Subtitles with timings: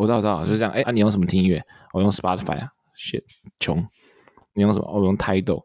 [0.00, 0.72] 我知道，我知道，就是这样。
[0.72, 1.62] 哎，啊，你用什么听音乐？
[1.92, 2.70] 我用 Spotify 啊。
[2.96, 3.22] shit，
[3.58, 3.86] 穷。
[4.54, 4.90] 你用什么？
[4.90, 5.62] 我用 Tidal。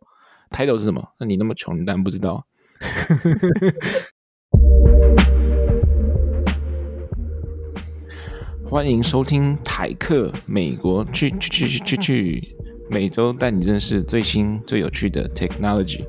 [0.49, 1.01] Tidal 是什么？
[1.17, 2.45] 那你那么穷，你当然不知道。
[8.69, 12.57] 欢迎收听台客美国去去去去去去，
[12.89, 16.05] 每周带你认识最新最有趣的 technology。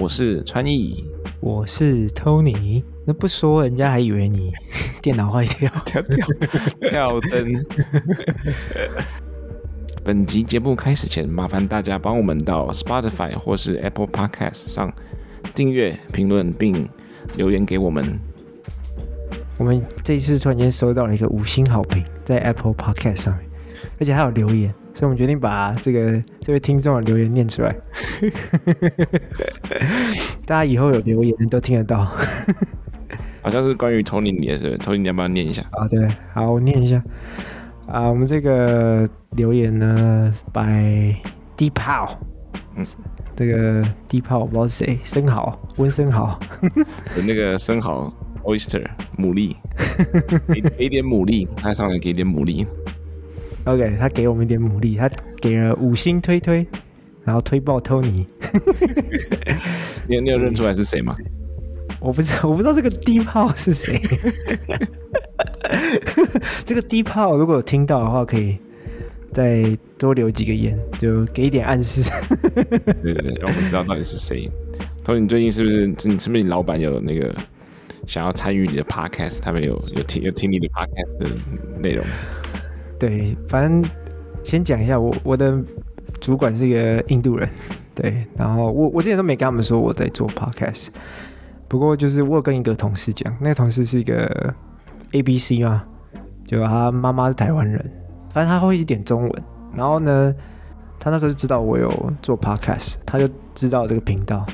[0.00, 1.04] 我是川艺，
[1.42, 2.84] 我是 Tony。
[3.04, 4.52] 那不说，人家还以为你
[5.02, 6.24] 电脑坏掉，跳跳
[6.88, 7.52] 跳针。
[10.04, 14.92] 本集节目开始前，麻烦大家帮我们到 Spotify 或是 Apple Podcast 上
[15.52, 16.88] 订阅、评论并
[17.36, 18.16] 留言给我们。
[19.58, 23.44] 我们这一次突然间收到了一个五星好评，在 Apple Podcast 上面，
[23.98, 27.74] 而且还有留言，所以我们决定把这个这位听众的留言念出来。
[30.46, 32.04] 大家以后有留言都听得到。
[33.42, 35.62] 好像是关于 Tony 你的是，Tony 你要不要念一下？
[35.72, 37.02] 啊，对，好，我念一下。
[37.88, 41.16] 啊，我们这个留言呢，by
[41.56, 42.08] Deep How，
[42.76, 42.84] 嗯，
[43.34, 46.38] 这个 Deep How 我不知道是谁，生蚝，温生蚝，
[47.16, 48.12] 有那个生蚝
[48.44, 48.86] Oyster
[49.18, 49.56] 牡蛎，
[50.54, 52.64] 给给一点牡蛎，他上来给一点牡蛎。
[53.64, 55.10] OK，他给我们一点牡蛎，他
[55.40, 56.66] 给了五星推推，
[57.24, 58.26] 然后推爆 Tony。
[60.08, 61.16] 你有你有认出来是谁吗？
[62.00, 64.00] 我不知道，我不知道这个 Deep How 是谁。
[66.66, 68.58] 这个 Deep How 如果有听到的话，可以
[69.32, 72.10] 再多留几个言，就给一点暗示。
[73.02, 74.50] 对对对，让我们知道到底是谁。
[75.04, 77.32] Tony，你最近是不是你是不是你老板有那个
[78.08, 79.38] 想要参与你的 Podcast？
[79.40, 81.30] 他们有有听有听你的 Podcast 的
[81.80, 82.04] 内容？
[83.02, 83.90] 对，反正
[84.44, 85.60] 先讲一下，我我的
[86.20, 87.48] 主管是一个印度人，
[87.96, 90.86] 对，然后我我之前都没跟他们说我在做 Podcast。
[91.66, 94.54] 不过就是我有跟一个同事讲，那个同事是一个
[95.14, 95.84] A B C 嘛，
[96.46, 97.84] 就他妈妈是台湾人，
[98.30, 99.42] 反正他会一点中文。
[99.74, 100.32] 然后呢，
[101.00, 104.46] 他那时候就知道我有做 Podcast，他就知道这个频道。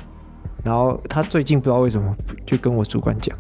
[0.65, 2.17] 然后他最近不知道为什么
[2.47, 3.37] 就跟我主管讲，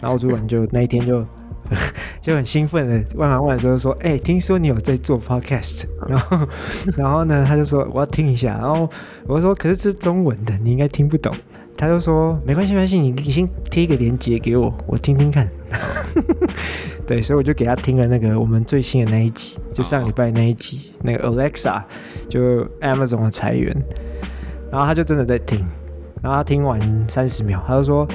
[0.00, 1.26] 然后主管就那一天就
[2.20, 6.48] 就很兴奋的问完问的时候说：“哎、听说你有在做 Podcast？” 然后
[6.96, 8.88] 然后呢，他就说：“我要听一下。”然后
[9.26, 11.34] 我说：“可是这是中文的，你应该听不懂。”
[11.76, 15.48] 他就说没关系，没关系，你你先贴一个链接给我，我听听看。
[17.06, 21.80] 对，所以我就给他听了那个我们最新的那一集，就上礼拜那一集，那个 Alexa
[22.28, 23.74] 就 Amazon 的裁员，
[24.72, 25.64] 然后他就真的在听，
[26.20, 28.06] 然后他听完三十秒，他就说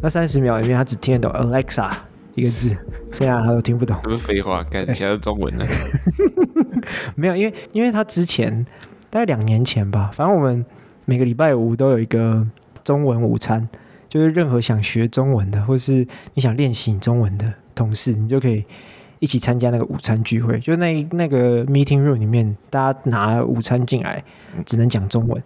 [0.00, 1.90] 那三十秒里面他只听得懂 Alexa
[2.34, 2.76] 一个字，
[3.12, 3.96] 剩下他都听不懂。
[4.02, 5.64] 不是废话，看起来是中文呢。
[7.14, 8.64] 没有，因为因为他之前
[9.10, 10.64] 大概两年前吧，反正我们
[11.04, 12.46] 每个礼拜五都有一个。
[12.84, 13.68] 中文午餐，
[14.08, 16.04] 就是任何想学中文的，或是
[16.34, 18.64] 你想练习中文的同事，你就可以
[19.20, 20.58] 一起参加那个午餐聚会。
[20.58, 24.24] 就那那个 meeting room 里面，大家拿午餐进来，
[24.66, 25.40] 只能讲中文。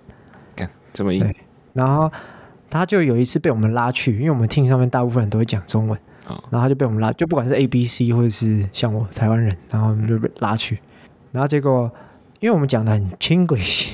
[0.57, 1.31] 看这么硬。
[1.75, 2.11] 然后
[2.71, 10.81] 他就有一次被我们拉去，因为我们 team 上面大部分人都会讲中文，然后他就被我们拉，就不管是 A、B、C 或者是像我台湾人，然后我们就被拉去。
[11.33, 11.91] 然后结果，
[12.41, 13.91] 因为我们讲的很 Chinglish，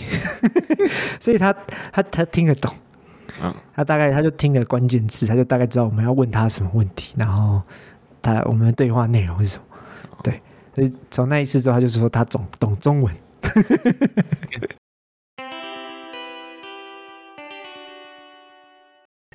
[1.20, 1.53] 所以他
[1.93, 2.72] 他他听得懂。
[3.43, 7.62] 嗯，他大概他就听了关键字，他就大概知道我们要问他什么问题，然后
[8.20, 9.64] 他我们的对话内容是什么。
[10.22, 10.41] 对，
[10.75, 13.12] 所以从那一次之后，他就说他懂懂中文。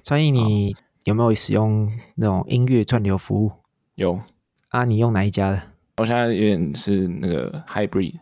[0.03, 0.73] 川艺，你
[1.07, 3.49] 有没有使用那种音乐串流服务？
[3.95, 4.21] 有
[4.67, 5.61] 啊，你用哪一家的？
[5.99, 8.15] 我现在有点是那个 Hybrid，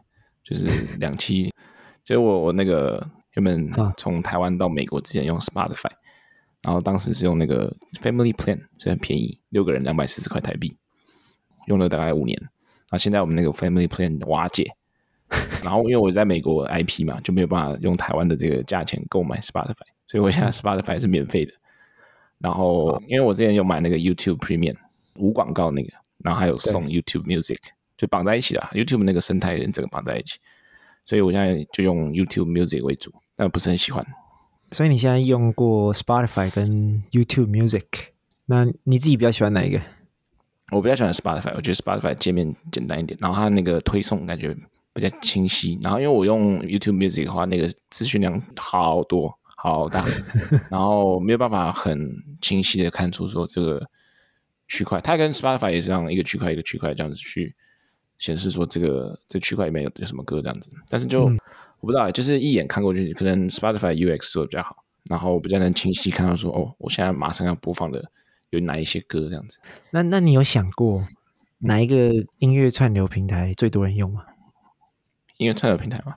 [0.44, 0.68] 就是
[1.01, 1.51] 两期，
[2.03, 3.03] 就是我我那个。
[3.34, 5.91] 原本从台湾到美国之前用 Spotify，
[6.62, 7.69] 然后当时是用那个
[8.01, 10.78] Family Plan，所以很便宜，六个人两百四十块台币，
[11.67, 12.40] 用了大概五年。
[12.41, 14.73] 然后现在我们那个 Family Plan 瓦解，
[15.62, 21.52] 然后因为我在美国 IP 嘛，就没有办法用台湾的这个价钱购买 Spotify，所以我现在 Spotify 是免费的。
[22.45, 24.75] 然后因为我之前有买那个 YouTube Premium
[25.16, 25.89] 无广告那个，
[26.19, 27.57] 然后还有送 YouTube Music，
[27.97, 28.69] 就绑在一起了。
[28.73, 30.37] YouTube 那个生态人整个绑在一起，
[31.05, 33.11] 所以我现在就用 YouTube Music 为主。
[33.35, 34.05] 但不是很喜欢，
[34.72, 37.84] 所以你现在用过 Spotify 跟 YouTube Music，
[38.46, 39.81] 那你自己比较喜欢哪一个？
[40.72, 44.55] 我比较喜欢 Spotify，我觉得 Spotify 界面简单一点，然后它那个推送感觉
[44.93, 45.78] 比较清晰。
[45.81, 49.37] 然后因为我用 YouTube Music 的话，那个资讯量好多
[49.72, 50.06] 好大，
[50.70, 53.90] 然后没有办法很清晰的看出说这个
[54.67, 57.56] 区块，它跟 Spotify 也是这样一个区块一个区块这样子去
[58.17, 61.29] 显示说这个这区块里面有有什么歌这样子，但是就。
[61.29, 61.40] 嗯
[61.82, 68.03] 我不知道，就是一眼看过去，可能 Spotify UX 做的比较好，然后比较能清晰看到说，哦，我现在马上要播放的
[68.50, 69.59] 有哪一些歌这样子。
[69.91, 71.06] 那那你有想过，
[71.59, 74.23] 哪一个音乐串流平台最多人用吗？
[75.38, 76.16] 音乐串流平台吗？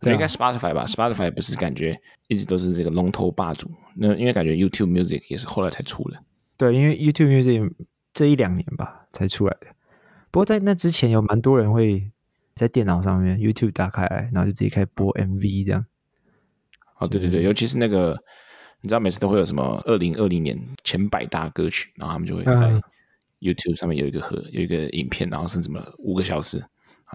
[0.00, 0.84] 我觉得应该 Spotify 吧。
[0.86, 3.70] Spotify 不是感觉一直都是这个龙头霸主？
[3.96, 6.22] 那因为感觉 YouTube Music 也是后来才出的。
[6.56, 7.72] 对，因为 YouTube Music
[8.12, 9.66] 这一两年吧才出来的。
[10.30, 12.10] 不过在那之前，有蛮多人会
[12.54, 15.86] 在电脑上面 YouTube 打开来，然后就直接开始播 MV 这样。
[16.98, 18.16] 哦，对对对，尤其是那个，
[18.80, 22.52] 你知道每次都会有什么二零二零年前百大歌曲，然后他们就会在
[23.40, 26.62] YouTube 上面有一个盒，有一个影片，然后是什么五个小时，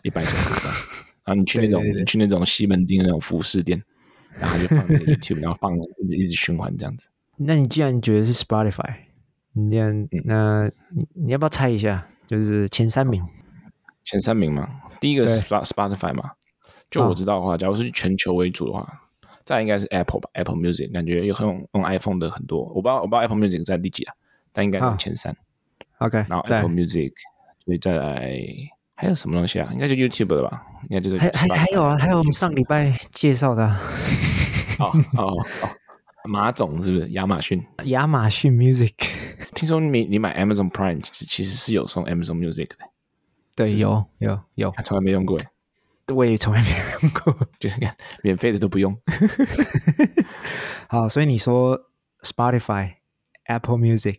[0.04, 0.70] 一百首歌。
[1.26, 3.82] 然后你去那种去那种西门町那种服饰店，
[4.40, 7.08] 然后就放那个 YouTube，然后放一直一直循环这样子。
[7.38, 8.94] 那你既然觉得是 Spotify，
[9.54, 13.26] 你这样，那你你要不要猜一下，就是前三名？
[14.04, 16.32] 前三名嘛，第一个是 Spotify 嘛，
[16.92, 18.86] 就我知道的话，假如是全球为主的话，
[19.46, 24.14] 再应该是 Apple 吧，Apple Music，感觉有很用用 iPhone 的很多，我不知道我不知道 Apple Music 在第几啊，
[24.52, 25.36] 但应该是前三。
[26.00, 27.14] OK，然后 Apple Music，
[27.64, 28.44] 所以再来。
[29.04, 29.70] 还有什么东西啊？
[29.74, 30.66] 应该就 YouTube 了吧？
[30.90, 33.82] 应该就是还还还有啊，还有我们上礼拜介绍的、啊
[34.80, 35.26] 哦，哦哦
[35.62, 35.70] 哦，
[36.24, 37.10] 马总是不是？
[37.10, 38.94] 亚马逊，亚马逊 Music，
[39.54, 42.78] 听说你你买 Amazon Prime 其实是有送 Amazon Music 的，
[43.56, 45.38] 对，是是有有有，他从来没用过，
[46.16, 46.70] 我也从来没
[47.02, 48.98] 用过， 就是看免费的都不用。
[50.88, 51.78] 好，所以你说
[52.22, 52.94] Spotify、
[53.48, 54.18] Apple Music，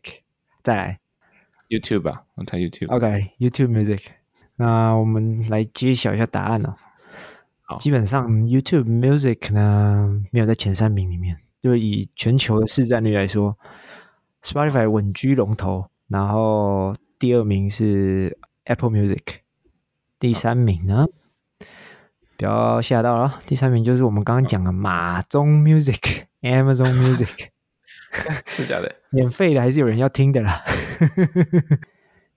[0.62, 1.00] 再来
[1.70, 2.94] YouTube 吧，我猜 YouTube。
[2.94, 4.02] OK，YouTube Music。
[4.56, 6.76] 那我们来揭晓一下答案了。
[7.62, 13.56] 好，基本上 YouTube Music 呢没有在前三名里面，就以全球的市占率来说
[14.42, 19.38] ，Spotify 稳居龙头，然后第二名是 Apple Music，
[20.18, 21.06] 第三名呢，
[22.36, 27.48] 不要吓到了，第三名就是我们刚刚讲的马中 Music，Amazon Music，
[28.46, 30.62] 是 假的， 免费的还是有人要听的啦。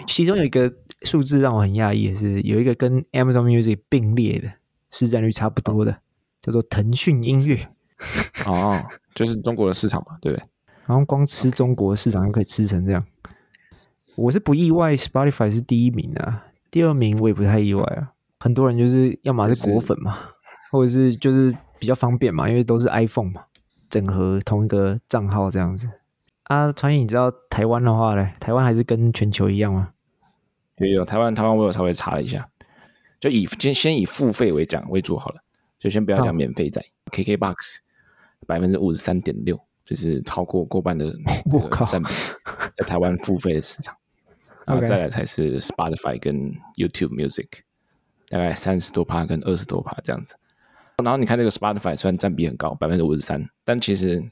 [0.06, 0.74] 其中有一个
[1.08, 4.52] 数字让我很讶异，的是有一个跟 Amazon Music 并列的
[4.92, 5.98] 市占率差不多的，哦、
[6.42, 7.70] 叫做腾讯音乐。
[8.46, 8.84] 哦，
[9.16, 10.46] 就是中国的市场嘛，对不对？
[10.86, 13.04] 然后光吃中国市场就可以吃成这样，
[14.16, 18.14] 我是不意外，Spotify 是第一名啊，第二名我也不太意外啊。
[18.40, 20.18] 很多人就是要么是果粉嘛，
[20.72, 23.46] 或者是就是比较方便嘛，因为都是 iPhone 嘛，
[23.90, 25.90] 整合同一个账号这样子。
[26.44, 28.30] 啊，传毅，你知道台湾的话呢？
[28.40, 29.90] 台湾还是跟全球一样吗？
[30.78, 32.48] 有有，台湾台湾我有稍微查了一下，
[33.20, 35.42] 就以先先以付费为讲为主好了，
[35.80, 36.80] 就先不要讲免费仔。
[36.82, 37.56] 哦、KKBOX
[38.46, 41.12] 百分之五十三点六，就是超过过半的
[41.52, 42.10] 我靠占比，
[42.78, 43.96] 在台湾付费的市场，
[44.66, 46.36] 然后再来才是 Spotify 跟
[46.76, 47.48] YouTube Music，
[48.30, 50.36] 大概三十多趴跟二十多趴这样子。
[51.04, 54.24] 然后你看这个 Spotify 虽然占比很高，百分之五十三，但其实。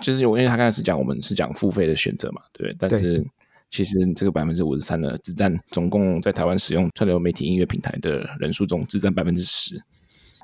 [0.00, 3.26] 就是我，因为他刚才是讲我们是讲付费的选择嘛，对，但是
[3.70, 9.80] 其实这个百分之五十三呢，只占总共在台湾使用串流媒体音乐平台的人数中只占百分之十，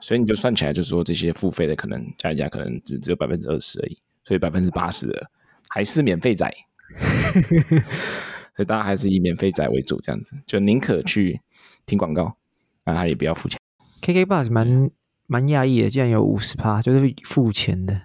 [0.01, 5.31] 所以你就算起来，就是说这些付费的可能加一加，可能只只有百分之二十而已，所以百分之八十的
[5.69, 6.49] 还是免费仔，
[8.55, 11.41] 所以大家还是以免费仔为主，这样子就宁可去
[11.85, 12.37] 听广告，
[12.85, 13.61] 那他也不要付钱。
[14.03, 14.91] KKBOX 蛮
[15.27, 18.03] 蛮讶异的，竟然有五十趴就是付钱的。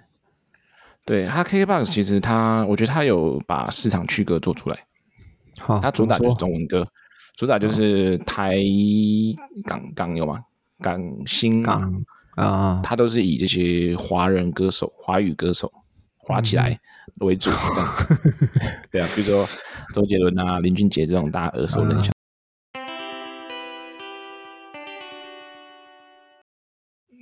[1.04, 4.84] 对，他 KKBOX 其实他，我觉得他有把市场区隔做出来。
[5.62, 6.86] 好，它主打就是中文歌，
[7.36, 8.56] 主打就是台
[9.64, 10.40] 港港有吗？
[10.80, 15.72] 港星港啊，它都是以这些华人歌手、华语歌手
[16.16, 16.76] 华起来
[17.20, 17.50] 为主。
[18.90, 19.48] 对啊，比如说
[19.94, 22.12] 周杰伦啊、林俊杰这种大家耳熟能详。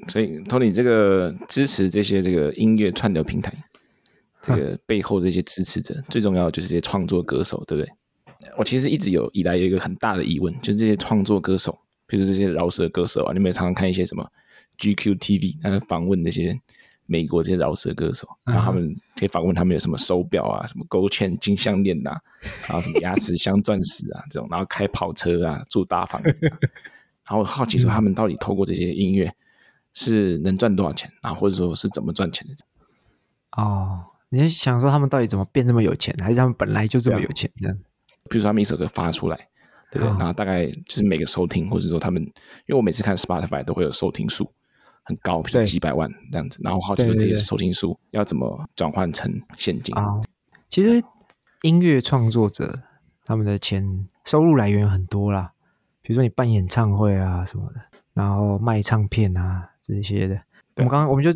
[0.09, 3.53] 所以，Tony 这个支持这些这个音乐串流平台。
[4.43, 7.93] 这个背后这些支持者，最重要的就是这些创作歌手，对不对？
[8.57, 14.27] 我其实一直有以来有一个很大的疑问，就是这些创作歌手，比如这些饶舌歌手啊，你们也常常看一些什么
[14.79, 16.59] GQ TV，那访问那些
[17.07, 22.11] 美国这些饶舌歌手，然后他们可以访问他们有什么手表啊，什么 Gold Chain 金项链呐，
[22.69, 26.59] 然后什么牙齿镶钻石啊这种，然后开跑车啊，住大房子，啊，
[27.29, 29.33] 然后好奇说他们到底透过这些音乐
[29.95, 32.55] 是能赚多少钱啊，或者说是怎么赚钱的？
[33.53, 34.07] 哦。
[34.33, 37.51] 你是想说他们到底怎么变这么有钱，还是他们本来就这么有钱？
[37.61, 37.77] 这样，
[38.29, 39.49] 比如说他们一首歌发出来，
[39.91, 44.53] 对，然后大概就是每个收听，或者说他们，因为我每次看 Spotify 都会有收听数
[45.05, 49.97] 很高，比如几百万这样子，然后好奇说这些收听数要怎么转换成现金。
[49.97, 50.21] 啊？
[50.69, 51.03] 其实
[51.63, 52.83] 音乐创作者
[53.25, 55.53] 他们的钱收入来源很多啦，
[56.03, 57.81] 比如说你办演唱会啊什么的，
[58.15, 60.41] 然后卖唱片啊这些的。
[60.77, 61.31] 我们刚刚我们就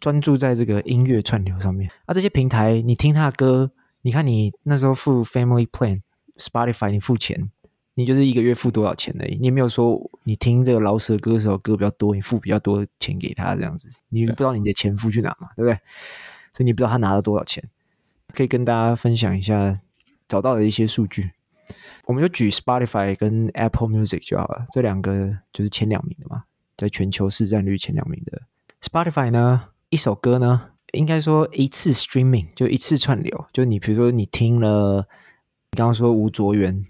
[0.00, 1.88] 专注在这个音乐串流上面。
[2.06, 6.00] 啊，这些平台你听他的歌，你看你那时候付 Family Plan
[6.38, 7.50] Spotify，你付钱，
[7.94, 15.74] 你就是一个月付多少钱而已，你也没有说你听这个老舍歌手歌比较多，你付比较多钱给他这样子，你不知道你的钱付去哪嘛，对不对？
[16.54, 17.62] 所以你不知道他拿了多少钱。
[18.34, 19.80] 可以跟大家分享一下
[20.28, 21.30] 找到的一些数据，
[22.04, 26.44] 我们就举 Spotify 跟 Apple Music 就好了，这两个就是前两名的嘛，
[26.76, 28.42] 在全球市占率前两名的
[28.82, 35.04] Spotify 呢，一首歌呢，应该说一次 streaming 就一次串流，就你比如说你听了，你
[35.78, 36.84] 刚刚说吴卓源。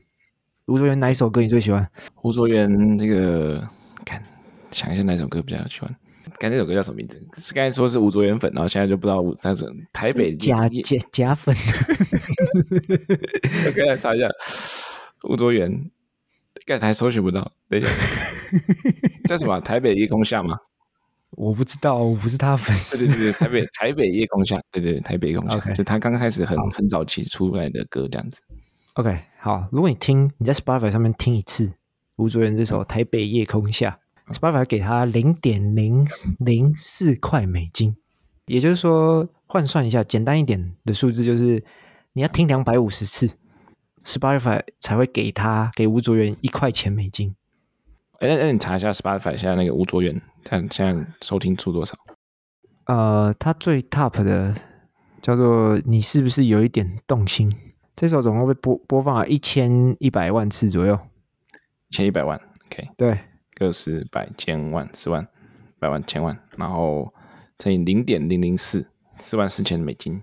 [0.64, 1.86] 吴卓源哪一首歌你最喜欢？
[2.22, 3.62] 吴卓源这个，
[4.02, 4.22] 看
[4.70, 5.94] 想一下哪首歌比较喜欢。
[6.38, 7.20] 刚才那首歌叫什么名字？
[7.36, 11.54] 是刚才说是吴卓源粉，然后现在就不知道他是台北 假假假粉。
[13.66, 14.26] 我给大家查一下
[15.28, 15.90] 吴卓源，
[16.64, 17.52] 刚才搜寻不到。
[17.68, 17.90] 等一下，
[19.28, 19.60] 叫什么？
[19.60, 20.56] 台北夜空下吗？
[21.32, 23.06] 我不知道，我不是他粉丝。
[23.06, 25.74] 对对对，台北台北夜空下，对对对，台北夜空下，Okay.
[25.74, 28.38] 就他刚开始很很早期出来的歌这样子。
[28.98, 31.72] OK，好，如果你听你在 Spotify 上面听一次
[32.16, 33.90] 吴卓源这首《台北夜空下》
[34.26, 36.04] 嗯、，Spotify 给他零点零
[36.40, 37.94] 零四块美金，
[38.46, 41.62] 也就是说换算一下，简单一点的数字就是
[42.14, 43.30] 你要听两百五十次
[44.02, 47.36] ，Spotify 才会给他给吴卓源一块钱美金。
[48.18, 51.94] 哎，那那你查一下 Spotify 现在那个吴卓源，看现在收听出多少？
[52.86, 54.52] 呃，他最 top 的
[55.22, 57.56] 叫做“你是不是有一点动心”。
[57.98, 60.96] 这首总共被播播放了一千一百万次左右，
[61.88, 63.18] 一千一百万，OK，对，
[63.56, 65.26] 个十百千万十万
[65.80, 67.12] 百万千万，然后
[67.58, 68.86] 乘以零点零零四，
[69.18, 70.22] 四万四千美金，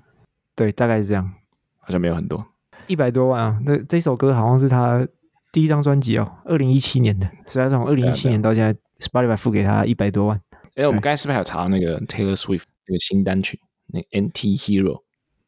[0.56, 1.34] 对，大概是这样，
[1.82, 2.46] 好像没有很多，
[2.88, 3.60] 一百多万啊。
[3.66, 5.06] 那这首歌好像是他
[5.52, 8.74] 第一张专辑哦，二零一七年的，所以他从二零一七年到现在
[9.06, 10.40] ，Spotify 付给他一百多万。
[10.76, 14.08] 哎，我们刚才是不是还有查到那个 Taylor Swift 那个新单曲，那个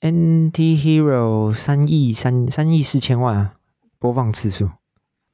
[0.02, 3.56] Anti-Hero？Anti-Hero 三亿三三亿四千万啊，
[3.98, 4.70] 播放次数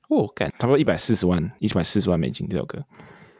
[0.09, 2.85] 哦，干差不多一百四十万，一百四十万美金这首歌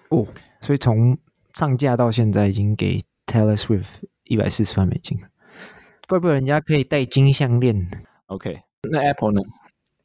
[0.10, 0.27] 哦，
[0.60, 1.18] 所以从
[1.53, 5.27] 上架到现在已经给 Taylor Swift 一百四十万美金了，
[6.08, 7.89] 怪不得人家可以戴金项链。
[8.27, 8.62] OK，
[8.92, 9.42] 那 Apple 呢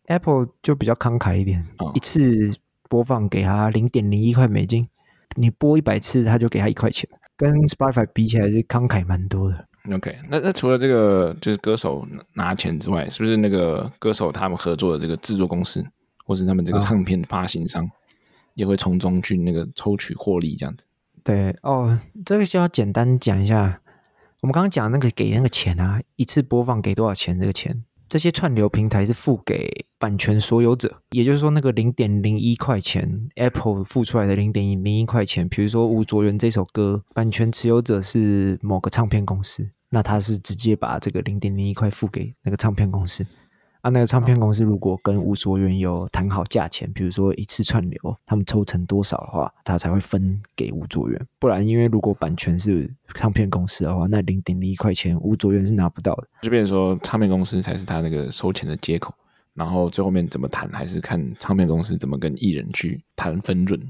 [0.07, 2.55] ？Apple 就比较慷慨一点，哦、一次
[2.89, 4.89] 播放给他零点零一块美金，
[5.37, 9.68] 你播一百次他就给他一块钱，跟 Spotify 比起来是慷慨蛮多的。
[9.90, 15.85] OK，那那除了这个就是歌手拿钱之外，是不是那个歌手他们合作的这个制作公司，
[16.26, 17.90] 或是他们这个唱片发行商，
[18.54, 20.87] 也会从中去那个抽取获利这样子？
[21.25, 23.80] 对哦，这个就要简单讲一下。
[24.40, 27.38] 我们刚刚讲那个给那个钱啊，一次播放给多少钱？
[27.38, 39.71] 这个钱，这些串流平台是付给版权所有者，也就是说那个零点零一块钱，Apple 付出来的零点零一块钱，比如说吴卓源这首歌，版权持有者是某个唱片公司。
[39.91, 43.27] 那他是直接把这个零点零一块付给那个唱片公司
[43.80, 51.26] 啊，那个唱片公司如果跟吴卓源有谈好价钱，比如说一次串流，他们抽成多少的话，他才会分给吴卓源。
[51.38, 56.25] 不然，因为如果版权是唱片公司的话，那零点零一块钱吴卓源是拿不到的。
[56.42, 59.14] 就变成说，唱片公司才是他那个收钱的接口，
[59.54, 63.80] 然后最后面怎么谈，还是看唱片公司怎么跟艺人去谈分润。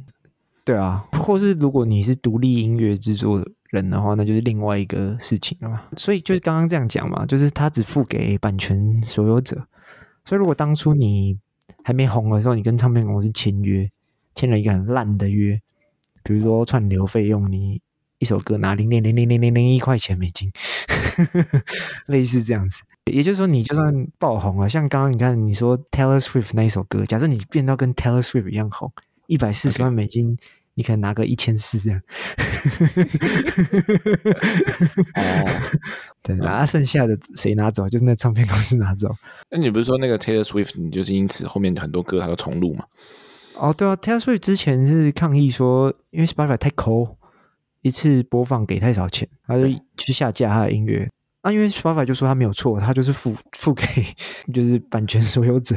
[0.65, 5.83] 对啊，或是如果你是独立音乐制作人的话，那就是另外一个事情了嘛。
[5.97, 9.67] 所以就是刚刚这样讲嘛，就是他只付给版权所有者。
[10.29, 11.39] 所以如果当初你
[11.83, 13.91] 还没红的时候，你跟唱片公司签约，
[14.35, 15.59] 签了一个很烂的约，
[16.23, 17.81] 比如说串流费用，你
[18.19, 20.53] 一首歌拿零点零零零零零一块钱美金，
[22.09, 22.83] 类似这样子。
[23.11, 28.93] 也就是说，你就算爆红了，像刚刚你看你说 Taylor Swift 那一首歌，假设你变到跟 Taylor Swift 一样红，
[29.29, 30.37] 一百四十万美金。
[30.79, 32.01] 你可能拿个一千四这样，
[35.17, 35.21] 哦，
[36.23, 37.89] 对，然后剩下的谁拿走？
[37.89, 39.13] 就是那唱片公司拿走。
[39.51, 42.85] 那你不是说那个 Taylor Swift，你就是因此后面很多歌他都重录吗？
[43.57, 47.17] 哦，对啊，Taylor Swift 之前是抗议说，因为 Spotify 太抠，
[47.83, 49.65] 一次播放给太少钱，他就
[49.97, 51.11] 去下架他的音乐。
[51.41, 53.83] 啊，因为 Spotify 就说他没有错，他就是付付给
[54.55, 55.75] 就是版权所有者。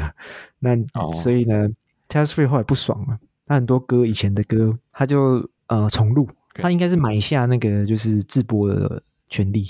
[0.59, 1.67] 那、哦、所以呢
[2.07, 3.17] ，Taylor Swift 后来不爽了。
[3.51, 9.69] 他很多歌以前的歌，他就呃重录，他应该是买下那个就是制播的权利，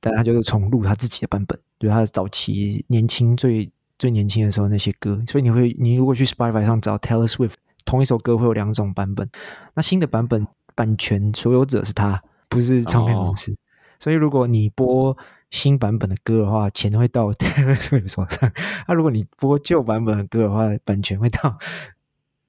[0.00, 5.22] 但他就是重录他自己的版本，就是他的早期年轻最最年轻的时候那些歌。
[5.26, 7.52] 所以你会，你如果去 Spotify 上找 Taylor Swift，
[7.84, 9.28] 同一首歌会有两种版本。
[9.74, 13.52] 那新的版本版权所有者是他，不是唱片公司。
[13.52, 13.56] 哦、
[13.98, 15.14] 所以如果你播
[15.50, 18.50] 新版本的歌的话，钱会到 Taylor Swift 手上；
[18.88, 21.58] 那如果你播旧版本的歌的话，版权会到。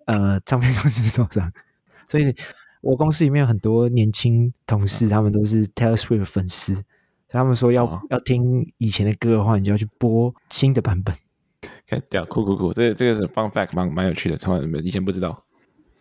[0.09, 1.53] 呃，唱片公司手上，
[2.07, 2.35] 所以
[2.81, 6.83] 我公司里面有很多年轻同事，他们都是 Taylor Swift 粉丝。
[7.27, 11.15] 他们说要、哦、要听以前的歌的话，你就要去播新的版本。
[11.85, 15.45] 看屌，酷酷酷，这个这个是 fun fact，蛮蛮有趣的，从来没以前不知道。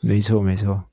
[0.01, 0.85] 没错没错。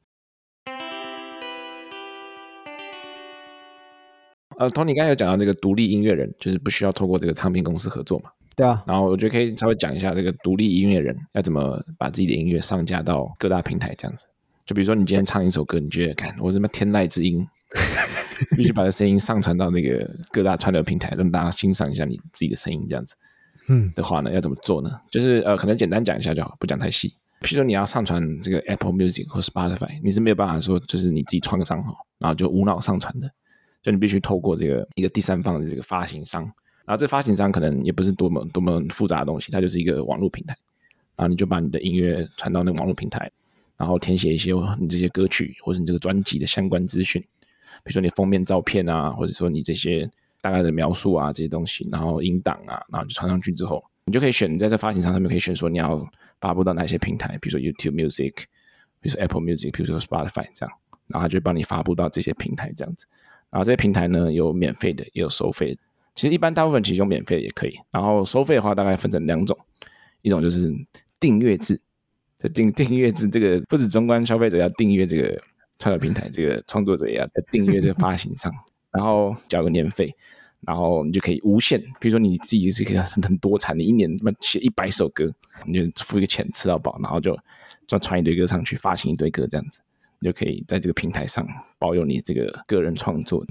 [4.57, 8.31] 呃，Tony 刚才有讲到这个独立音乐人，就是不需要透过这个唱片公司合作嘛？
[8.55, 8.83] 对啊。
[8.87, 14.27] 然后我觉得可以稍微讲一下这个独立音乐人要怎么把自己的音乐上架到各大平台，这样子。
[14.65, 17.45] 就比如说你今天唱一首歌，你觉得，看我什么天籁之音，
[18.57, 23.15] 必须把这声音上传到那个各大串流平台，让大家欣赏一下你自己的声音，这样子。
[23.67, 24.89] 嗯，的话呢，要怎么做呢？
[25.11, 27.09] 就是呃，可能简单讲一下就好，不讲太细。
[27.41, 33.29] 譬如说你要上传这个 Apple Music 或 Spotify，你是没有办法说就是你自己创个账号，然后就无脑上传的。
[33.83, 36.51] 就你必须透过这个一个第三方的这个发行商，
[36.85, 40.55] 然后这发行商可能也不是多么多么复杂的东西，它就是一个网络平台，
[41.15, 43.31] 然后你就把你的音乐传到那个网络平台，
[43.77, 50.09] 然后填写一些你这些歌曲或者你这个专辑的相关资讯，比如说你封面照片啊，或者说你这些。
[50.41, 56.07] 大概的描述啊，这些东西，然后音档啊，然后就传上去之后，你就可以选在这发行商上面可以选说你要
[56.39, 58.31] 发布到哪些平台，比如说 YouTube Music，
[59.01, 60.77] 比如说 Apple Music，比如说 Spotify 这样，
[61.07, 63.07] 然后他就帮你发布到这些平台这样子。
[63.49, 65.75] 然后这些平台呢，有免费的，也有收费。
[66.15, 69.57] 其实一般大部分其实用免费也可以，然后收费的话大概分成两种，
[70.21, 70.73] 一种就是
[71.19, 71.79] 订阅制，
[72.39, 75.39] 这订订阅制这个不止终端消费者要订阅这个
[75.77, 78.51] 串流平台，这个创作者也要在订阅这个发行商。
[78.91, 80.15] 然后缴个年费，
[80.61, 85.29] 然后你就可以无限，比如说你自己是一个很多产，你一年他妈写一百首歌，
[85.67, 87.37] 你就付一个钱吃到饱，然后就
[87.87, 89.81] 赚传一堆歌上去，发行一堆歌这样子，
[90.19, 91.45] 你就可以在这个平台上
[91.77, 93.45] 保有你这个个人创作。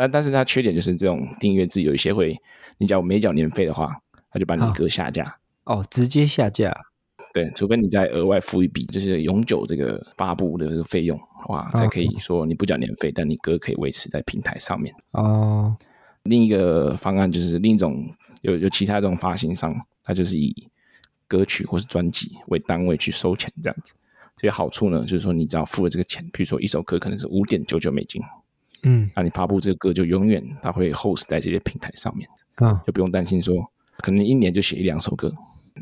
[0.00, 2.34] 但但是它缺点就是这种订阅制有一些会，
[2.78, 6.74] 你缴没缴年费的话，他就把你歌下架哦，直接下架。
[7.34, 14.94] 对，除非你再额外付一笔，就是永久这个发布的这个费用，哇，才可以说你不缴年费，但你歌可以维持在平台上面。
[15.10, 15.76] 哦，
[16.22, 18.08] 另一个方案就是另一种
[18.40, 20.66] 有有其他这种发行商，它就是以
[21.28, 23.92] 歌曲或是专辑为单位去收钱这样子。
[24.36, 28.22] 这些好处呢，就是说你只要付了这个钱，比如说一首歌可能是五点九九美金，
[28.84, 32.28] 嗯，那你发布这个歌就永远它会 host 在这些平台上面，
[32.62, 33.54] 嗯，就不用担心说
[33.98, 35.32] 可能一年就写一两首歌。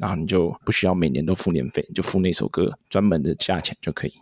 [0.00, 4.12] 然后你就不需要每年都付年费，你就付那首歌专门的价钱就可以。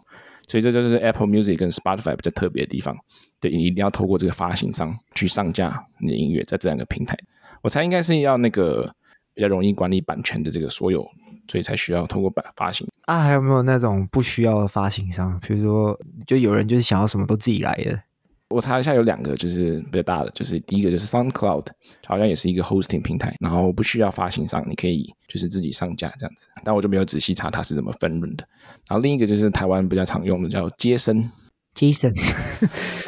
[0.48, 2.96] 所以这就是 Apple Music 跟 Spotify 比较特别的地方。
[3.40, 7.18] 对，你一定要透过这个发行商去上架你的音乐在这两个平台。
[7.60, 8.90] 我猜应该是要那个
[9.34, 11.06] 比较容易管理版权的这个所有，
[11.48, 12.86] 所以才需要通过版发行。
[13.02, 15.38] 啊，还有没有那种不需要的发行商？
[15.40, 18.00] 比如说，就有人就是想要什么都自己来的。
[18.48, 21.66] 我查一下，有两个就是比较大的，就是第一个就是 SoundCloud，
[22.06, 26.46] 好像也是一个 hosting 平台，然后不需要发行商，你可以就是自己上架这样子。
[26.62, 28.46] 但我就没有仔细查它是怎么分润的。
[28.88, 31.28] 然后另一个就是台湾比较常用的叫街声
[31.74, 32.14] ，Jason，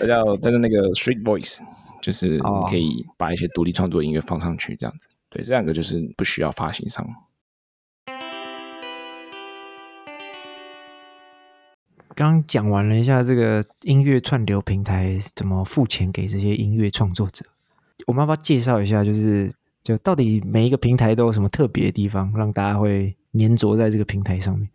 [0.07, 1.59] 叫它的那个 Street Voice，
[2.03, 5.09] 就是你可以把一些独立创作音乐放上去这样子。
[5.31, 7.07] 对，这两个就是不需要发行商。
[12.19, 17.45] 刚讲完了一下这个音乐串流平台怎么付钱给这些音乐创作者，
[18.09, 19.05] 我们要不要介绍一下？
[19.05, 19.49] 就是
[19.85, 24.69] 就到底每一个平台都有什么特别的地方，让大家会黏着在这个平台上面？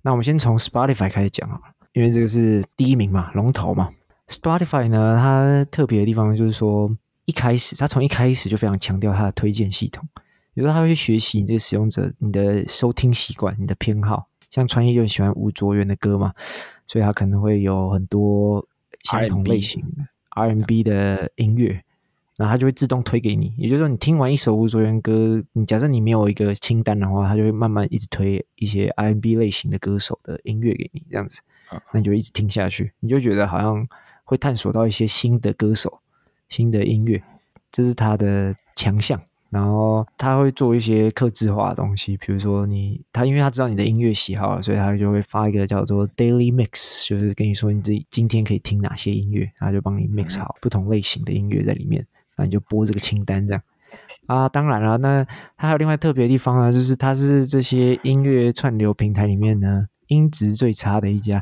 [0.00, 1.60] 那我们先从 Spotify 开始讲啊，
[1.92, 3.90] 因为这个是第一名嘛，龙头嘛。
[4.28, 6.90] Spotify 呢，它特别的地方就是说，
[7.26, 10.08] 一开始它从一开始就非常强调它的推荐系统，
[10.54, 14.28] 比如说它会去学习你这个使用者你的收听习惯、你的偏好。
[14.54, 16.32] 像川一就很喜欢吴卓源的歌嘛，
[16.86, 18.64] 所以他可能会有很多
[19.02, 21.82] 相同类型的 R&B 的音乐，
[22.36, 23.52] 然后他就会自动推给你。
[23.58, 31.40] 也就是说，你听完一首吴卓源歌，你假设你没有一个清单的话，他就会慢慢一直推一些 R&B 类型的歌手的音乐给你，这样子，
[31.92, 33.84] 那你就一直听下去，你就觉得好像
[34.22, 35.98] 会探索到一些新的歌手、
[36.48, 37.20] 新的音乐，
[37.72, 39.20] 这是他的强项。
[39.54, 52.04] 然后他会做一些克制化的东西，比如说你他，因为他知道你的音乐喜好，所以他就会发一个叫做 Daily Mix，就是跟你说你自己今天可以听哪些音乐，然后就帮你 mix 好不同类型的音乐在里面，
[52.36, 53.62] 那你就播这个清单这样。
[54.26, 55.24] 啊，当然了，那
[55.56, 61.38] 它还有另外特别的地方呢，就是它是这些音乐串流平台里面呢音质最差的一家。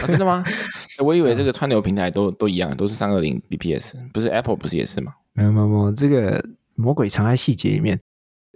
[0.00, 0.42] 啊， 真的吗？
[0.98, 5.14] 我以为这个串流平台都都一样，都是三二零 bps，不是 Apple 不是也是吗？
[5.34, 6.42] 没有没有没有，这个
[6.74, 8.00] 魔鬼藏在细节里面。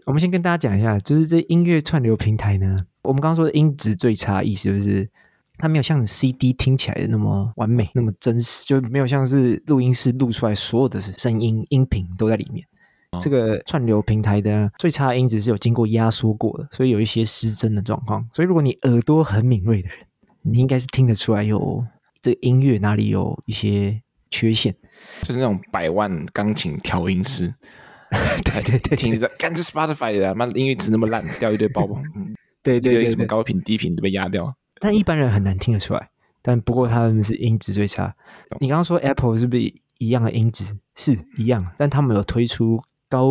[0.07, 5.07] 我们先跟大家讲一下，就是这音乐串流平台呢，我们刚刚说的音质最差，意思就是
[5.59, 12.67] 它没有像 CD 听起来的那么完美，那么真实，就没有像是录音室录出来所有的声音音频都在里面。
[13.11, 18.27] 哦、这个串流平台的最差音质是有经过压缩过的，所以有一些失真的状况。
[18.33, 19.99] 所以如果你耳朵很敏锐的人，
[20.43, 21.85] 你应该是听得出来有
[22.23, 24.75] 这个音乐哪里有一些缺陷。
[25.23, 27.55] 就是那种百万钢琴调音师，
[28.45, 32.01] 对对对，听着，看这 Spotify 的，妈音乐质那么烂，掉一堆包包，
[32.63, 34.55] 对对对，什么高频低频都被压掉。
[34.81, 36.11] 但一般人很难听得出来。
[36.41, 38.15] 但不过他们是音质最差。
[38.61, 39.63] 你刚刚说 Apple 是不是
[39.99, 40.79] 一样的音质？
[40.95, 43.29] 是一样，但他们有推出高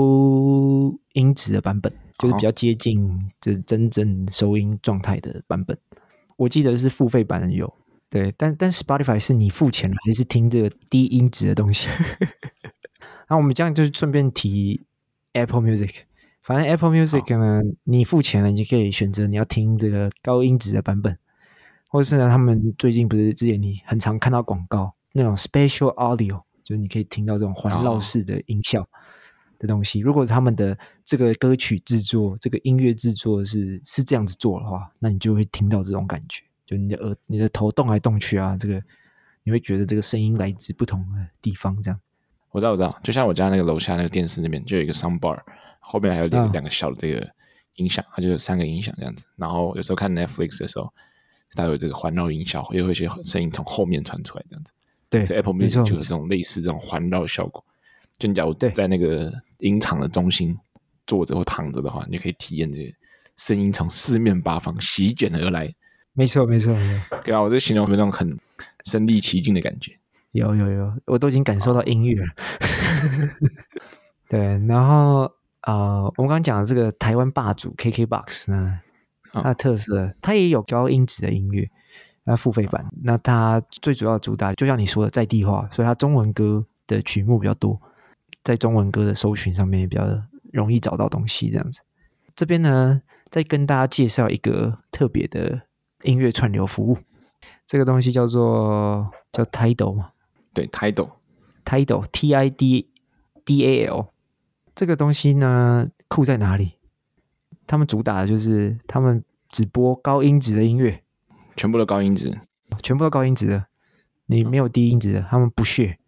[1.13, 5.75] 音质的版本，就是比较接近这真正收音状态的版本。
[6.35, 7.73] 我记得是付费版的有，
[8.09, 11.89] 对，但但 Spotify 是你付钱了还是听这个低音质的东西？
[13.29, 14.85] 那我们这样就是顺便提
[15.33, 15.93] Apple Music，
[16.41, 21.17] 反正 Apple Music 呢，你付钱了，你就可以选择你要听这个高音质的版本，
[21.89, 28.87] 或者是呢，他们最近不是之前你很常看到广告那种 Special Audio，就是你可以听到这种环绕式的音效
[29.59, 29.99] 的东西。
[29.99, 38.79] 如果他们的这个歌曲制作、这个音乐制作是是这样子做的话，那你就会听到这种感觉，就你的耳、你的头动来动去啊，这个
[39.43, 41.99] 你会觉得这个声音来自不同的地方，这样。
[42.51, 45.39] 我知道，我知道，就像我家那个楼下那个电视那边就有一个 sound bar，
[45.79, 47.25] 后面还有两两个小的这个
[47.75, 49.25] 音响，它就有三个音响这样子。
[49.37, 50.93] 然后有时候看 Netflix 的时候，
[51.53, 54.73] 它有这个环绕音效，也会有一些声音从后面传出来这样子。
[55.09, 57.63] 对，Apple Music 就有这种类似这种环绕效果。
[58.17, 60.57] 就你假如在那个音场的中心
[61.05, 62.91] 坐着或躺着的话，你就可以体验这个
[63.37, 65.73] 声音从四面八方席卷而来。
[66.17, 67.19] 没错，没错，没错。
[67.23, 68.35] 对啊，我这形容有那种很
[68.85, 69.91] 身临其境的感觉。
[70.31, 72.27] 有有有，我都已经感受到音乐了。
[74.27, 78.79] 对，然后呃，我们刚刚讲的这个台湾霸主 KKBOX 呢，
[79.31, 81.69] 它的特色，它也有高音质的音乐，
[82.23, 82.87] 那付费版。
[83.03, 87.79] 那它最主要的主打，就像你说的在地化，所以它中文歌的曲目比较多，
[88.43, 90.03] 在中文歌的搜寻上面也比较
[90.51, 91.51] 容易找到东西。
[91.51, 91.81] 这样子，
[92.35, 95.61] 这边呢，再跟大家介绍一个特别的
[96.03, 96.97] 音乐串流服务，
[97.65, 100.11] 这个东西叫做叫 Tidal 嘛。
[100.53, 102.89] 对，Tidal，Tidal，T I D
[103.43, 104.07] D A L，
[104.75, 106.73] 这个东西呢，酷在哪里？
[107.65, 111.03] 他们主打的就是他们只播高音质的音乐，
[111.55, 112.39] 全部都高音质，
[112.81, 113.65] 全部都高音质的，
[114.27, 115.99] 你没有低音质的，他们不屑。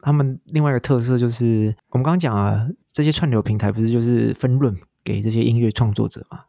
[0.00, 6.44] 他们另外一个特色就是，我们刚刚讲啊，这些串流平台不是就是分润给这些音乐创作者嘛？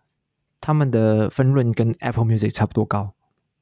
[0.62, 3.14] 他们的分润跟 Apple Music 差不多高，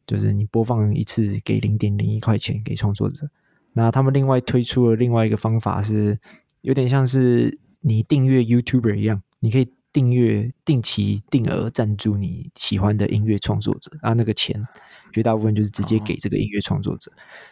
[0.05, 3.29] 就是你播放一次给零点零一块钱给创作者。
[3.73, 6.19] 那他们另外推出了另外一个方法，是
[6.61, 14.67] 有点像是你订阅 YouTuber 一样，你可以订阅定期定额赞助你喜欢的音乐创作者，啊，那个钱
[15.13, 17.11] 绝大部分就是直接给这个音乐创作者，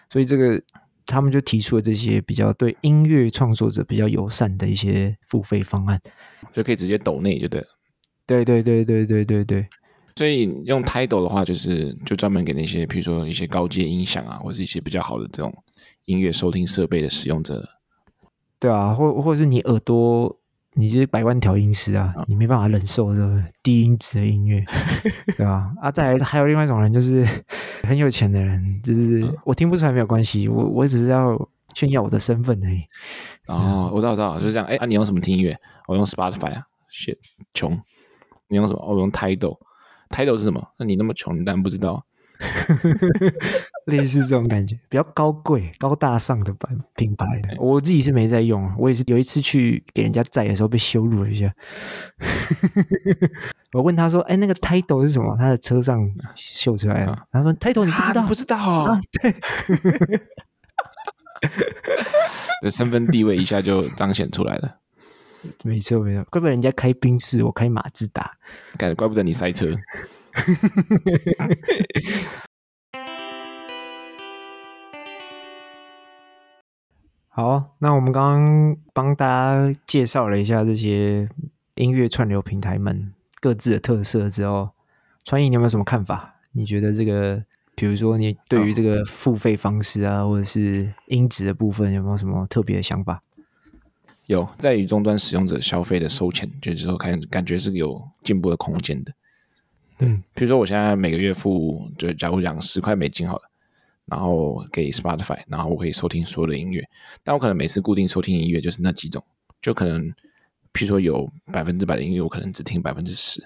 [0.09, 0.61] 所以这个
[1.05, 6.01] 他们就提出了这些比较对音乐创作者比较友善的一些付费方案，
[6.53, 7.67] 就可以直接抖内就对了。
[8.25, 9.67] 对对对对对对对。
[10.17, 15.53] 所以用 Title 的话，就是就专门给那些，比如说一些高阶音响啊，或者一些比较好的这种
[16.05, 17.67] 音乐收听设备的使用者。
[18.57, 20.39] 对啊，或或者是你耳朵，
[20.75, 24.63] 你是百万调音师啊，嗯、你没办法忍受这个低音质的音乐，
[25.35, 25.73] 对吧？
[25.81, 27.27] 啊，再来还有另外一种人，就是
[27.83, 31.37] 很有钱的人，就是、嗯、我听不出来没有关系，我我只是要
[31.73, 32.81] 炫耀我的身份而已。
[33.47, 34.65] 哦，我知道，我知道，就是这样。
[34.65, 35.59] 哎，啊，你用什么听音乐？
[35.89, 37.17] 我用 Spotify 啊，shit，
[37.53, 37.77] 穷。
[38.47, 38.85] 你用什么？
[38.85, 39.57] 我用 Tidal。
[40.09, 40.67] Tidal 是什么？
[40.77, 42.05] 那你那么穷，你当然不知道。
[43.85, 47.25] 类似这种感觉，比较高贵、高大上的版品牌。
[47.59, 51.49] 我自己是没在用啊，我也是有一次去给人家载的时候被羞辱了一下。
[53.71, 55.97] 我问他说：“哎、欸，那个 title 是什么？”他的车上
[56.35, 57.13] 秀出来了。
[57.13, 58.99] 啊、他说：“title 你不知道？”啊、不知道啊？
[59.13, 59.31] 对。
[62.61, 64.79] 的身份地位一下就彰显出来了。
[65.63, 68.37] 没错没错，怪不得人家开宾士，我开马自达，
[68.77, 69.67] 感怪不得你塞车。
[77.29, 81.29] 好，那我们刚刚帮大家介绍了一下这些
[81.75, 84.69] 音乐串流平台们各自的特色之后，
[85.25, 86.35] 川艺，你有没有什么看法？
[86.53, 87.43] 你觉得这个，
[87.75, 93.21] 比如说你对于这个付费方式啊，或者是音质的部分，有没有什么特别的想法？
[94.27, 99.13] 有在于终端使用者消费的收钱，就之后看感觉是有进步的空间的。
[99.99, 103.43] 嗯，比如说我现在每个月付，就假如讲十块美金好了，
[104.05, 106.83] 然后给 Spotify，然后我可以收听所有的音乐，
[107.23, 109.23] 但我可能每次固定收听音乐就是那几种，
[109.61, 110.01] 就可能，
[110.73, 113.41] 譬如说有百分之百的音乐，我可能只听百分之十，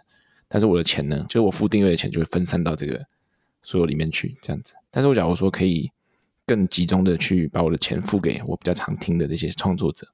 [0.47, 3.05] 但是我的钱呢，就是我付订阅的钱就会分散到这个
[3.61, 4.73] 所有里面去，这样子。
[4.89, 5.91] 但是我假如说可以
[6.47, 10.07] 更集中的去把我的钱付给我比较常听的这些创作者。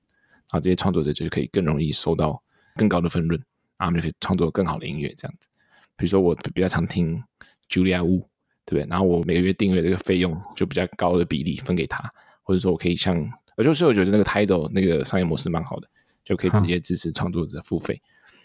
[0.49, 2.41] 啊，这些创作者就可以更容易收到
[2.75, 3.39] 更高的分润，
[3.77, 5.47] 啊，他们就可以创作更好的音乐，这样子。
[5.95, 7.23] 比如说，我比较常听
[7.69, 8.19] Julia Wu，
[8.65, 8.85] 对不对？
[8.89, 12.03] 然后我每个月订阅这个费用就比较高的比例分给他，
[12.43, 13.17] 或者说我可以像，
[13.55, 15.87] 我就是我觉得那个 Title 那个商业模式蛮好的，
[16.23, 18.01] 就可以直接支持创作者付费。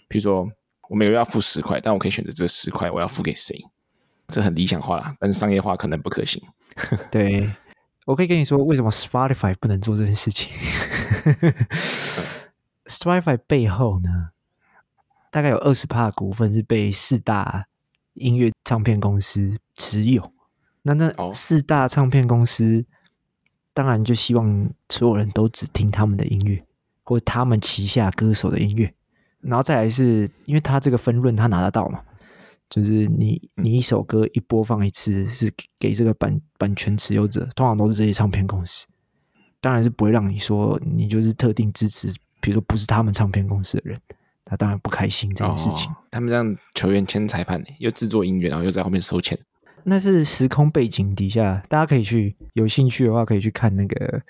[0.09, 0.49] 比如说，
[0.89, 3.61] 我每个月要付十块，但我可以选择这十块我要付给谁，
[4.29, 6.43] 这很理想化啦，但是商业化可能不可行。
[7.11, 7.51] 对，
[8.07, 10.49] 我可以跟你说，为什么 Spotify 不能做这件事情
[12.87, 14.31] Spotify 背后呢，
[15.31, 17.67] 大概有二十趴股份是被四大
[18.15, 20.33] 音乐唱片公司持有。
[20.83, 22.85] 那那四大唱片公司
[23.73, 26.65] 当然就希望所有人都只听他们的音乐，
[27.05, 28.95] 或他们旗下歌手的音乐。
[29.41, 32.03] 然后再来是因为他这个分润他拿得到嘛，
[32.69, 38.87] 就是你你一首歌一播放一次是给这个版版权持有者，通常都是这些唱片公司，
[39.61, 42.09] 当然是不会让你说你就是特定支持，
[42.41, 44.01] 比如说不是他们唱片公司的人，
[44.45, 45.91] 他当然不开心这件事情。
[45.91, 49.39] 哦，他们让球员签裁判，又制作音乐，然后又在后面收钱。
[49.85, 54.21] 那是时空背景底下，大家可以去有兴趣的话，可以去看那个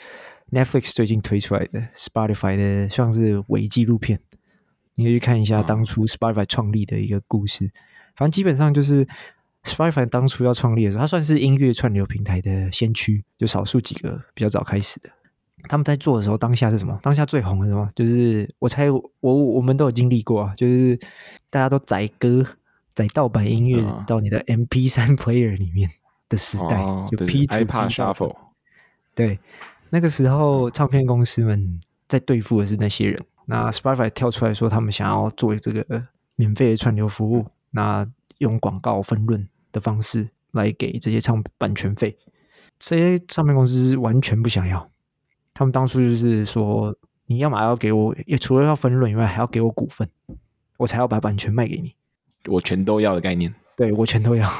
[0.52, 4.20] Netflix 最近推出来的 Spotify 的算是伪纪录片，
[4.94, 7.70] 你可以去看一下当初 Spotify 创立的一个故事。
[8.14, 9.06] 反正基本上就是
[9.64, 15.10] Spotify 当初要创立的时候，它算是音乐串流平台的先驱，就少数几个比较早开始的。
[15.68, 16.98] 他们在做的时候，当下是什么？
[17.02, 17.90] 当下最红的是什么？
[17.94, 20.98] 就是我猜我我们都有经历过啊，就是
[21.50, 22.46] 大家都载歌。
[22.92, 25.88] 载盗版音乐到你的 MP 三 player 里面
[26.28, 28.36] 的时代，哦、就 P2P Shuffle。
[29.14, 29.38] 对，
[29.90, 33.24] 那个时候唱片公司们在对付的是那些人。
[33.46, 38.06] 那 Spotify 跳出来说，他们想要做这个免费的串流服务，那
[38.38, 42.18] 用广告分润的方式来给这些唱版权费。
[42.78, 44.90] 这些唱片公司完全不想要，
[45.60, 46.96] 他们当初就是说，
[47.26, 50.08] 你要么要给我，也除了要分润以外，还要给我股份，
[50.78, 51.92] 我才要把版权卖给你。
[52.46, 54.48] 我全都要的概念，对，我全都要。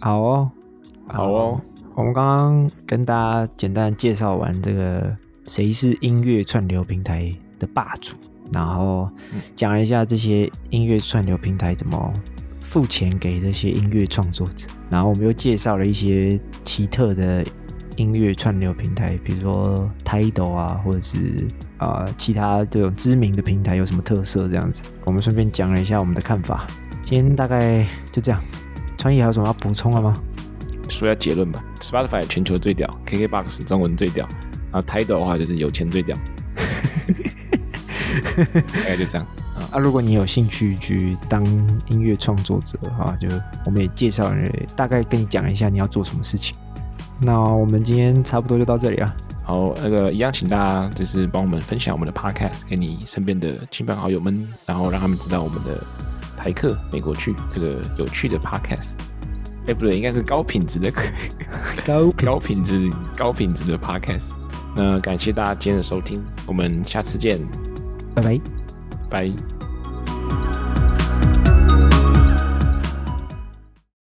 [0.00, 0.50] 好哦，
[1.08, 1.60] 好哦。
[1.94, 5.14] 我们刚刚跟大家简单介绍完这个
[5.46, 8.16] 谁是音乐串流平台的霸主，
[8.50, 9.10] 然后
[9.54, 12.14] 讲一下这些音乐串流平台怎么
[12.70, 17.44] 付钱给这些音乐创作者，然后我们又介绍了一些奇特的。
[17.96, 21.18] 音乐串流平台，比如说 Tidal 啊，或者是
[21.76, 24.48] 啊、呃、其他这种知名的平台有什么特色？
[24.48, 26.66] 这样子，我们顺便讲了一下我们的看法。
[27.04, 28.40] 今天大概就这样。
[28.96, 30.18] 川艺还有什么要补充的吗？
[30.88, 31.62] 说一下结论吧。
[31.80, 34.26] Spotify 全球最屌，KKBOX 中文最屌，
[34.72, 36.16] 然后 Tidal 的话就是有钱最屌。
[38.54, 39.26] 大概就这样。
[39.70, 41.44] 啊，如果你有兴趣去当
[41.86, 43.28] 音乐创作者的话，就
[43.64, 46.56] 我们也介绍人，大概跟你讲一下你要做什么事情。
[47.20, 49.16] 那我们今天差不多就到这里了。
[49.44, 55.82] 好，那个一样，请大家就是帮我们分享我们的 podcast 给你身边的亲朋好友们，然后让他们知道我们的
[56.36, 58.92] 台客美国趣这个有趣的 podcast。
[59.66, 60.90] 哎，不对，应该是高品质的
[61.84, 64.30] 高 高品质高品质的 podcast。
[64.74, 67.38] 那感谢大家今天的收听，我们下次见，
[68.14, 68.40] 拜拜，
[69.10, 69.59] 拜。